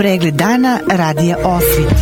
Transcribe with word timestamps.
Pregled 0.00 0.34
dana 0.34 0.78
radija 0.90 1.36
Osvit. 1.44 1.94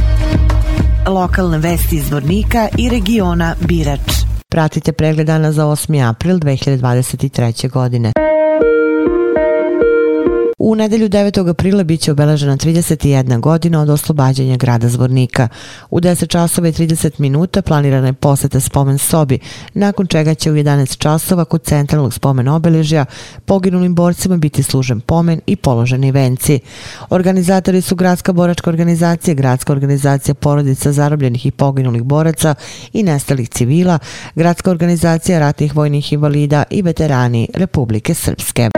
Lokalne 1.06 1.58
vesti 1.58 1.96
iz 1.96 2.10
Vornika 2.10 2.68
i 2.78 2.88
regiona 2.88 3.54
Birač. 3.60 4.12
Pratite 4.48 4.92
pregled 4.92 5.26
dana 5.26 5.52
za 5.52 5.64
8. 5.64 6.08
april 6.10 6.38
2023. 6.38 7.70
godine. 7.70 8.12
U 10.68 10.74
nedelju 10.74 11.08
9. 11.08 11.50
aprila 11.50 11.84
biće 11.84 12.12
obeležena 12.12 12.56
31 12.56 13.40
godina 13.40 13.80
od 13.80 13.90
oslobađanja 13.90 14.56
grada 14.56 14.88
Zvornika. 14.88 15.48
U 15.90 16.00
10 16.00 16.26
časova 16.26 16.68
i 16.68 16.72
30 16.72 17.20
minuta 17.20 17.62
planirana 17.62 18.06
je 18.06 18.12
poseta 18.12 18.60
spomen 18.60 18.98
sobi, 18.98 19.38
nakon 19.74 20.06
čega 20.06 20.34
će 20.34 20.50
u 20.52 20.54
11 20.54 20.98
časova 20.98 21.44
kod 21.44 21.62
centralnog 21.62 22.14
spomen 22.14 22.48
obeležja 22.48 23.04
poginulim 23.44 23.94
borcima 23.94 24.36
biti 24.36 24.62
služen 24.62 25.00
pomen 25.00 25.40
i 25.46 25.56
položeni 25.56 26.12
venci. 26.12 26.60
Organizatori 27.10 27.80
su 27.80 27.96
Gradska 27.96 28.32
boračka 28.32 28.70
organizacija, 28.70 29.34
Gradska 29.34 29.72
organizacija 29.72 30.34
porodica 30.34 30.92
zarobljenih 30.92 31.46
i 31.46 31.50
poginulih 31.50 32.02
boraca 32.02 32.54
i 32.92 33.02
nestalih 33.02 33.48
civila, 33.48 33.98
Gradska 34.34 34.70
organizacija 34.70 35.38
ratnih 35.38 35.76
vojnih 35.76 36.12
invalida 36.12 36.64
i 36.70 36.82
veterani 36.82 37.48
Republike 37.54 38.14
Srpske. 38.14 38.68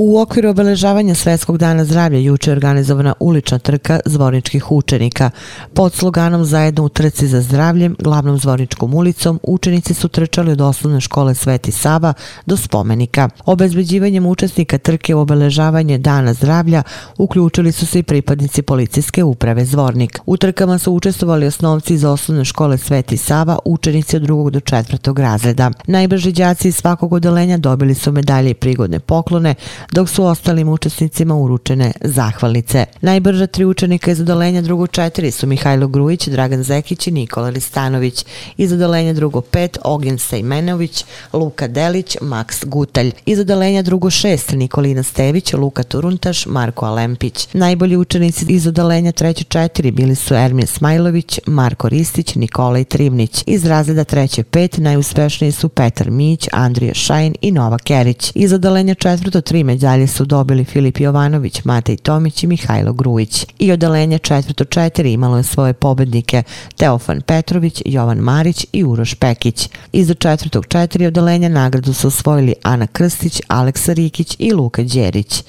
U 0.00 0.20
okviru 0.20 0.50
obeležavanja 0.50 1.14
Svetskog 1.14 1.58
dana 1.58 1.84
zdravlja 1.84 2.18
juče 2.18 2.50
je 2.50 2.52
organizovana 2.52 3.14
ulična 3.20 3.58
trka 3.58 4.00
zvorničkih 4.04 4.72
učenika. 4.72 5.30
Pod 5.74 5.94
sloganom 5.94 6.44
Zajedno 6.44 6.84
u 6.84 6.88
trci 6.88 7.26
za 7.26 7.40
zdravljem, 7.40 7.96
glavnom 7.98 8.38
zvorničkom 8.38 8.94
ulicom, 8.94 9.40
učenici 9.42 9.94
su 9.94 10.08
trčali 10.08 10.52
od 10.52 10.60
osnovne 10.60 11.00
škole 11.00 11.34
Sveti 11.34 11.72
Sava 11.72 12.12
do 12.46 12.56
spomenika. 12.56 13.28
Obezbeđivanjem 13.46 14.26
učesnika 14.26 14.78
trke 14.78 15.14
u 15.14 15.20
obeležavanje 15.20 15.98
Dana 15.98 16.34
zdravlja 16.34 16.82
uključili 17.16 17.72
su 17.72 17.86
se 17.86 17.98
i 17.98 18.02
pripadnici 18.02 18.62
policijske 18.62 19.24
uprave 19.24 19.64
Zvornik. 19.64 20.20
U 20.26 20.36
trkama 20.36 20.78
su 20.78 20.92
učestvovali 20.92 21.46
osnovci 21.46 21.94
iz 21.94 22.04
osnovne 22.04 22.44
škole 22.44 22.78
Sveti 22.78 23.16
Sava, 23.16 23.58
učenici 23.64 24.16
od 24.16 24.22
drugog 24.22 24.50
do 24.50 24.60
četvrtog 24.60 25.18
razreda. 25.18 25.70
Najbrži 25.86 26.32
đaci 26.32 26.68
iz 26.68 26.76
svakog 26.76 27.12
odelenja 27.12 27.58
dobili 27.58 27.94
su 27.94 28.12
medalje 28.12 28.50
i 28.50 28.54
prigodne 28.54 29.00
poklone, 29.00 29.54
dok 29.92 30.08
su 30.08 30.24
ostalim 30.24 30.68
učesnicima 30.68 31.36
uručene 31.36 31.92
zahvalnice. 32.04 32.84
Najbrža 33.00 33.46
tri 33.46 33.64
učenika 33.64 34.10
iz 34.10 34.20
odolenja 34.20 34.62
drugo 34.62 34.86
četiri 34.86 35.30
su 35.30 35.46
Mihajlo 35.46 35.88
Grujić, 35.88 36.28
Dragan 36.28 36.62
Zekić 36.62 37.06
i 37.06 37.10
Nikola 37.10 37.48
Listanović. 37.48 38.24
Iz 38.56 38.72
odolenja 38.72 39.12
drugo 39.12 39.40
pet 39.40 39.78
Ognjen 39.84 40.18
Sejmenović, 40.18 41.04
Luka 41.32 41.68
Delić, 41.68 42.16
Maks 42.20 42.64
Gutalj. 42.64 43.12
Iz 43.26 43.38
odolenja 43.38 43.82
drugo 43.82 44.10
šest 44.10 44.52
Nikolina 44.52 45.02
Stević, 45.02 45.52
Luka 45.52 45.82
Turuntaš, 45.82 46.46
Marko 46.46 46.86
Alempić. 46.86 47.48
Najbolji 47.52 47.96
učenici 47.96 48.46
iz 48.48 48.66
odolenja 48.66 49.12
treće 49.12 49.44
četiri 49.44 49.90
bili 49.90 50.14
su 50.14 50.34
Ermin 50.34 50.66
Smajlović, 50.66 51.40
Marko 51.46 51.88
Ristić, 51.88 52.34
Nikolaj 52.34 52.84
Trimnić. 52.84 53.44
Iz 53.46 53.64
razreda 53.64 54.04
treće 54.04 54.42
pet 54.42 54.78
najuspešniji 54.78 55.52
su 55.52 55.68
Petar 55.68 56.10
Mić, 56.10 56.48
Andrija 56.52 56.94
Šajn 56.94 57.34
i 57.40 57.52
Nova 57.52 57.78
Kerić. 57.78 58.32
Iz 58.34 58.52
odolenja 58.52 58.94
četvrto 58.94 59.40
tri 59.40 59.64
medalje 59.78 60.06
su 60.06 60.24
dobili 60.24 60.64
Filip 60.64 61.00
Jovanović, 61.00 61.64
Matej 61.64 61.96
Tomić 61.96 62.42
i 62.42 62.46
Mihajlo 62.46 62.92
Grujić. 62.92 63.46
I 63.58 63.72
odelenje 63.72 64.18
četvrto 64.18 64.64
četiri 64.64 65.12
imalo 65.12 65.36
je 65.36 65.42
svoje 65.42 65.72
pobednike 65.72 66.42
Teofan 66.76 67.20
Petrović, 67.20 67.82
Jovan 67.84 68.18
Marić 68.18 68.66
i 68.72 68.84
Uroš 68.84 69.14
Pekić. 69.14 69.68
Iza 69.92 70.14
četvrtog 70.14 70.66
četiri 70.66 71.06
odelenja 71.06 71.48
nagradu 71.48 71.92
su 71.92 72.08
osvojili 72.08 72.54
Ana 72.62 72.86
Krstić, 72.86 73.40
Aleksa 73.48 73.92
Rikić 73.92 74.36
i 74.38 74.52
Luka 74.52 74.82
Đerić. 74.82 75.44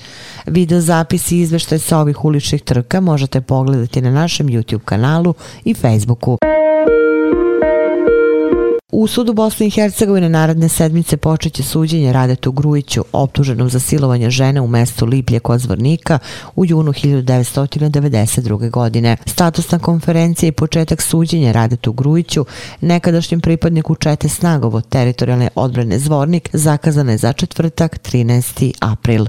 Video 0.45 0.81
zapisi 0.81 1.37
i 1.37 1.41
izveštaj 1.41 1.79
sa 1.79 1.97
ovih 1.97 2.25
uličnih 2.25 2.61
trka 2.61 3.01
možete 3.01 3.41
pogledati 3.41 4.01
na 4.01 4.11
našem 4.11 4.47
YouTube 4.47 4.85
kanalu 4.85 5.33
i 5.65 5.73
Facebooku. 5.73 6.37
U 8.91 9.07
sudu 9.07 9.33
Bosne 9.33 9.67
i 9.67 9.69
Hercegovine 9.69 10.29
naredne 10.29 10.69
sedmice 10.69 11.17
počeće 11.17 11.63
suđenje 11.63 12.13
Radetu 12.13 12.51
Grujiću, 12.51 13.03
optuženom 13.11 13.69
za 13.69 13.79
silovanje 13.79 14.29
žene 14.29 14.61
u 14.61 14.67
mestu 14.67 15.05
Liplje 15.05 15.39
kod 15.39 15.59
Zvornika 15.59 16.19
u 16.55 16.65
junu 16.65 16.93
1992. 16.93 18.69
godine. 18.69 19.17
Statusna 19.25 19.79
konferencija 19.79 20.47
i 20.47 20.51
početak 20.51 21.01
suđenja 21.01 21.51
Radetu 21.51 21.93
Grujiću, 21.93 22.45
nekadašnjem 22.81 23.41
pripadniku 23.41 23.95
Čete 23.95 24.29
Snagovo 24.29 24.81
teritorijalne 24.81 25.49
odbrane 25.55 25.99
Zvornik, 25.99 26.49
zakazane 26.53 27.17
za 27.17 27.33
četvrtak 27.33 27.99
13. 27.99 28.73
april. 28.79 29.25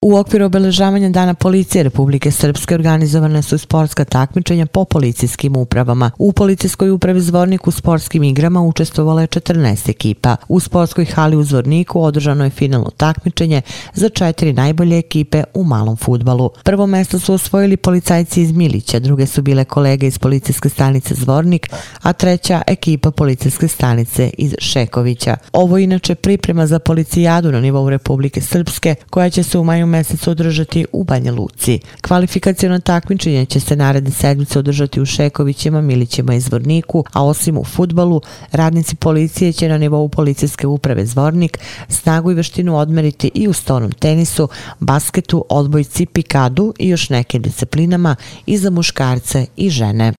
U 0.00 0.16
okviru 0.16 0.44
obeležavanja 0.44 1.08
Dana 1.08 1.34
policije 1.34 1.82
Republike 1.82 2.30
Srpske 2.30 2.74
organizovane 2.74 3.42
su 3.42 3.58
sportska 3.58 4.04
takmičenja 4.04 4.66
po 4.66 4.84
policijskim 4.84 5.56
upravama. 5.56 6.10
U 6.18 6.32
policijskoj 6.32 6.90
upravi 6.90 7.20
Zvornik 7.20 7.66
u 7.66 7.70
sportskim 7.70 8.22
igrama 8.22 8.62
učestvovala 8.62 9.20
je 9.20 9.26
14 9.26 9.90
ekipa. 9.90 10.36
U 10.48 10.60
sportskoj 10.60 11.04
hali 11.04 11.36
u 11.36 11.42
Zvorniku 11.42 12.02
održano 12.02 12.44
je 12.44 12.50
finalno 12.50 12.90
takmičenje 12.90 13.62
za 13.94 14.08
četiri 14.08 14.52
najbolje 14.52 14.98
ekipe 14.98 15.44
u 15.54 15.64
malom 15.64 15.96
futbalu. 15.96 16.50
Prvo 16.64 16.86
mesto 16.86 17.18
su 17.18 17.34
osvojili 17.34 17.76
policajci 17.76 18.42
iz 18.42 18.52
Milića, 18.52 18.98
druge 18.98 19.26
su 19.26 19.42
bile 19.42 19.64
kolege 19.64 20.06
iz 20.06 20.18
policijske 20.18 20.68
stanice 20.68 21.14
Zvornik, 21.14 21.70
a 22.02 22.12
treća 22.12 22.62
ekipa 22.66 23.10
policijske 23.10 23.68
stanice 23.68 24.30
iz 24.38 24.54
Šekovića. 24.58 25.36
Ovo 25.52 25.78
inače 25.78 26.14
priprema 26.14 26.66
za 26.66 26.78
policijadu 26.78 27.52
na 27.52 27.60
nivou 27.60 27.90
Republike 27.90 28.40
Srpske 28.40 28.94
koja 29.10 29.30
će 29.30 29.42
se 29.42 29.58
u 29.58 29.64
maju 29.64 29.88
mjesecu 29.98 30.30
održati 30.30 30.86
u 30.92 31.04
Banja 31.04 31.32
Luci. 31.32 31.80
Kvalifikacijono 32.00 32.78
takmičenje 32.78 33.46
će 33.46 33.60
se 33.60 33.76
naredne 33.76 34.10
sedmice 34.10 34.58
održati 34.58 35.00
u 35.00 35.06
Šekovićima, 35.06 35.80
Milićima 35.80 36.34
i 36.34 36.40
Zvorniku, 36.40 37.04
a 37.12 37.24
osim 37.24 37.58
u 37.58 37.64
futbalu, 37.64 38.20
radnici 38.52 38.96
policije 38.96 39.52
će 39.52 39.68
na 39.68 39.78
nivou 39.78 40.08
policijske 40.08 40.66
uprave 40.66 41.06
Zvornik 41.06 41.58
snagu 41.88 42.30
i 42.30 42.34
veštinu 42.34 42.76
odmeriti 42.76 43.30
i 43.34 43.48
u 43.48 43.52
stonom 43.52 43.92
tenisu, 43.92 44.48
basketu, 44.80 45.44
odbojci, 45.48 46.06
pikadu 46.06 46.74
i 46.78 46.88
još 46.88 47.10
nekim 47.10 47.42
disciplinama 47.42 48.16
i 48.46 48.58
za 48.58 48.70
muškarce 48.70 49.46
i 49.56 49.70
žene. 49.70 50.12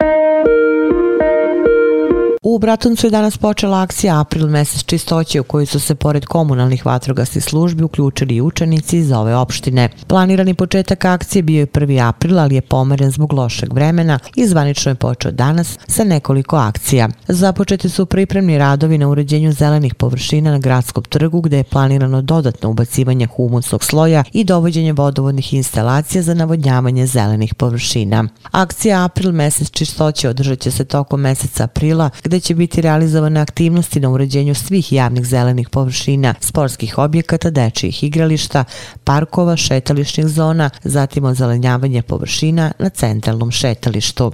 U 2.42 2.60
Bratuncu 2.60 3.08
je 3.08 3.12
danas 3.12 3.38
počela 3.38 3.82
akcija 3.82 4.20
April 4.20 4.48
mesec 4.48 4.84
čistoće 4.84 5.40
u 5.40 5.44
kojoj 5.44 5.66
su 5.66 5.80
se 5.80 5.96
pored 5.96 6.26
komunalnih 6.26 6.86
vatrogasnih 6.86 7.44
službi 7.44 7.84
uključili 7.84 8.36
i 8.36 8.42
učenici 8.42 8.98
iz 8.98 9.12
ove 9.12 9.36
opštine. 9.36 9.90
Planirani 10.08 10.54
početak 10.54 11.06
akcije 11.06 11.44
bio 11.44 11.60
je 11.60 11.68
1. 11.68 12.08
april, 12.08 12.40
ali 12.40 12.56
je 12.56 12.62
pomeren 12.62 13.12
zbog 13.12 13.34
lošeg 13.34 13.74
vremena 13.74 14.20
i 14.36 14.48
zvanično 14.48 14.92
je 14.92 14.96
počeo 14.96 15.32
danas 15.32 15.80
sa 15.88 16.04
nekoliko 16.04 16.56
akcija. 16.56 17.10
Započeti 17.28 17.90
su 17.90 18.06
pripremni 18.06 18.58
radovi 18.58 18.98
na 18.98 19.08
uređenju 19.08 19.52
zelenih 19.52 19.96
površina 19.96 20.52
na 20.52 20.60
gradskom 20.60 21.04
trgu 21.04 21.42
gde 21.42 21.58
je 21.58 21.64
planirano 21.64 22.22
dodatno 22.22 22.70
ubacivanje 22.70 23.26
humusnog 23.26 23.84
sloja 23.84 24.24
i 24.34 24.44
dovođenje 24.44 24.94
vodovodnih 24.94 25.54
instalacija 25.54 26.22
za 26.22 26.34
navodnjavanje 26.34 27.08
zelenih 27.08 27.56
površina. 27.56 28.26
Akcija 28.52 29.04
April 29.04 29.32
mesec 29.32 29.72
čistoće 29.72 30.30
održat 30.30 30.60
će 30.60 30.72
se 30.72 30.86
tokom 30.86 31.22
meseca 31.22 31.64
aprila 31.64 32.10
gde 32.30 32.40
će 32.40 32.56
biti 32.56 32.82
realizovane 32.82 33.40
aktivnosti 33.40 34.00
na 34.00 34.10
uređenju 34.10 34.56
svih 34.56 34.94
javnih 34.94 35.26
zelenih 35.26 35.70
površina, 35.70 36.34
sportskih 36.40 36.98
objekata, 36.98 37.50
dečijih 37.50 38.04
igrališta, 38.04 38.64
parkova, 39.04 39.58
šetališnih 39.58 40.28
zona, 40.28 40.70
zatim 40.84 41.26
ozelenjavanje 41.26 42.02
površina 42.02 42.72
na 42.80 42.90
centralnom 42.90 43.52
šetalištu. 43.52 44.32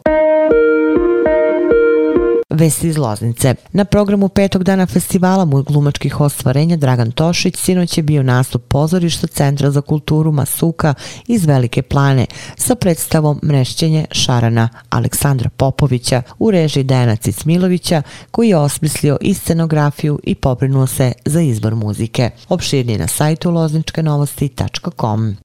Vesti 2.50 2.88
iz 2.88 2.98
Loznice. 2.98 3.56
Na 3.72 3.86
programu 3.86 4.30
petog 4.30 4.64
dana 4.64 4.86
festivala 4.86 5.46
mu 5.46 5.64
glumačkih 5.64 6.22
ostvarenja 6.22 6.78
Dragan 6.78 7.12
Tošić 7.12 7.58
sinoć 7.58 7.98
je 7.98 8.04
bio 8.04 8.24
nastup 8.24 8.68
pozorišta 8.68 9.28
Centra 9.28 9.72
za 9.72 9.82
kulturu 9.82 10.32
Masuka 10.32 10.94
iz 11.28 11.46
Velike 11.46 11.82
plane 11.82 12.26
sa 12.58 12.76
predstavom 12.76 13.40
Mrešćenje 13.44 14.06
Šarana 14.12 14.70
Aleksandra 14.90 15.50
Popovića 15.50 16.22
u 16.40 16.52
režiji 16.52 16.84
Dejana 16.84 17.16
Cicmilovića 17.16 18.02
koji 18.32 18.50
je 18.50 18.58
osmislio 18.58 19.18
i 19.22 19.34
scenografiju 19.34 20.20
i 20.24 20.36
pobrinuo 20.36 20.88
se 20.88 21.12
za 21.26 21.42
izbor 21.42 21.76
muzike. 21.76 22.30
Opširnije 22.50 23.00
na 23.00 23.08
sajtu 23.08 23.52
lozničkenovosti.com. 23.52 25.36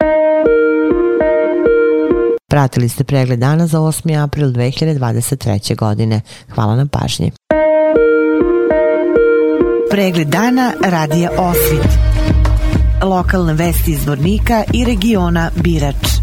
Pratili 2.51 2.89
ste 2.89 3.05
pregled 3.05 3.39
dana 3.39 3.67
za 3.67 3.79
8. 3.79 4.23
april 4.23 4.49
2023. 4.49 5.77
godine. 5.77 6.21
Hvala 6.55 6.77
na 6.77 6.87
pažnji. 6.87 7.31
Pregled 9.91 10.29
dana 10.29 10.73
radija 10.85 11.31
Osvit. 11.39 11.89
Lokalne 13.03 13.55
vesti 13.55 13.91
iz 13.91 14.07
Vornika 14.07 14.65
i 14.73 14.85
regiona 14.85 15.51
Birač. 15.57 16.20